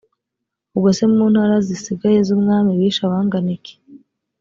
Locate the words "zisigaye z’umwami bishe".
1.67-3.01